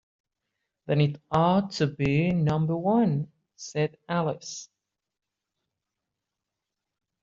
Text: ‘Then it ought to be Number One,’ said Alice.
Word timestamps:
‘Then 0.87 0.99
it 0.99 1.21
ought 1.29 1.73
to 1.73 1.85
be 1.85 2.31
Number 2.31 2.75
One,’ 2.75 3.31
said 3.55 3.97
Alice. 4.09 4.67